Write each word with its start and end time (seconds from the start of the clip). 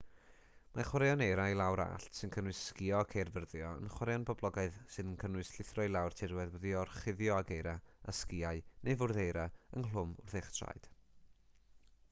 mae 0.75 0.83
chwaraeon 0.85 1.23
eira 1.23 1.43
i 1.55 1.57
lawr 1.59 1.81
allt 1.81 2.15
sy'n 2.19 2.31
cynnwys 2.35 2.61
sgïo 2.69 3.01
ac 3.03 3.11
eirfyrddio 3.23 3.67
yn 3.81 3.91
chwaraeon 3.95 4.25
poblogaidd 4.29 4.79
sy'n 4.95 5.11
cynnwys 5.23 5.51
llithro 5.57 5.85
i 5.89 5.91
lawr 5.91 6.17
tirwedd 6.21 6.55
wedi'i 6.55 6.73
gorchuddio 6.77 7.37
ag 7.43 7.53
eira 7.59 7.73
â 8.13 8.15
sgïau 8.21 8.63
neu 8.89 8.97
fwrdd 9.03 9.21
eira 9.27 9.45
ynghlwm 9.81 10.17
wrth 10.25 10.41
eich 10.41 10.51
traed 10.57 10.91